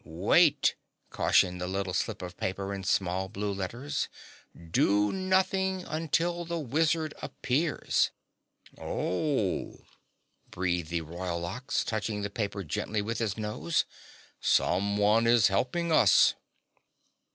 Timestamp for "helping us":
15.49-16.33